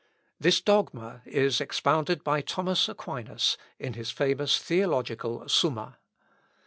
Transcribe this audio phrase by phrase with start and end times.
[0.39, 5.99] This dogma is expounded by Thomas Aquinas in his famous theological Summa.